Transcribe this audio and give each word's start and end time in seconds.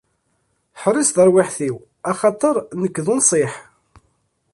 Ḥrez 0.81 1.09
tarwiḥt-iw, 1.15 1.75
axaṭer 2.11 2.55
nekk, 2.81 2.97
d 3.05 3.07
unṣiḥ! 3.13 3.53